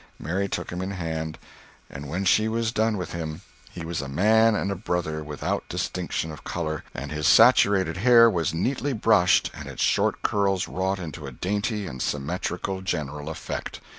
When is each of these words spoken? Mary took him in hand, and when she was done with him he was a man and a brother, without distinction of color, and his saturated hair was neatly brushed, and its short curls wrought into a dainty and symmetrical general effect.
Mary 0.17 0.47
took 0.47 0.71
him 0.71 0.81
in 0.81 0.89
hand, 0.89 1.37
and 1.87 2.09
when 2.09 2.25
she 2.25 2.47
was 2.47 2.71
done 2.71 2.97
with 2.97 3.11
him 3.11 3.41
he 3.69 3.85
was 3.85 4.01
a 4.01 4.07
man 4.09 4.55
and 4.55 4.71
a 4.71 4.75
brother, 4.75 5.23
without 5.23 5.63
distinction 5.69 6.31
of 6.31 6.43
color, 6.43 6.83
and 6.95 7.11
his 7.11 7.27
saturated 7.27 7.97
hair 7.97 8.27
was 8.27 8.51
neatly 8.51 8.93
brushed, 8.93 9.51
and 9.53 9.67
its 9.69 9.83
short 9.83 10.23
curls 10.23 10.67
wrought 10.67 10.97
into 10.97 11.27
a 11.27 11.31
dainty 11.31 11.85
and 11.85 12.01
symmetrical 12.01 12.81
general 12.81 13.29
effect. 13.29 13.79